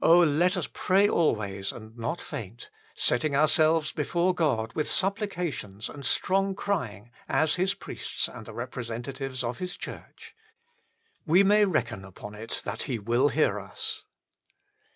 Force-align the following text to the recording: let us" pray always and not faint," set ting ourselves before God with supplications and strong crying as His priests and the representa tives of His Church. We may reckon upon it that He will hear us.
let 0.03 0.57
us" 0.57 0.67
pray 0.73 1.07
always 1.07 1.71
and 1.71 1.95
not 1.95 2.19
faint," 2.19 2.71
set 2.95 3.21
ting 3.21 3.35
ourselves 3.35 3.91
before 3.91 4.33
God 4.33 4.73
with 4.73 4.89
supplications 4.89 5.87
and 5.89 6.03
strong 6.03 6.55
crying 6.55 7.11
as 7.29 7.53
His 7.53 7.75
priests 7.75 8.27
and 8.27 8.47
the 8.47 8.51
representa 8.55 9.13
tives 9.13 9.43
of 9.43 9.59
His 9.59 9.77
Church. 9.77 10.33
We 11.27 11.43
may 11.43 11.65
reckon 11.65 12.03
upon 12.03 12.33
it 12.33 12.63
that 12.65 12.81
He 12.89 12.97
will 12.97 13.29
hear 13.29 13.59
us. 13.59 14.03